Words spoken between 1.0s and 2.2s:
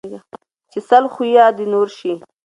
خويه د نور شي